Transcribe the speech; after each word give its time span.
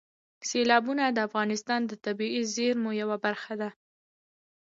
سیلابونه 0.49 1.03
د 1.09 1.17
افغانستان 1.27 1.81
د 1.85 1.91
طبیعي 2.05 2.41
زیرمو 2.53 2.89
یوه 3.01 3.17
برخه 3.25 3.53
ده. 3.61 3.69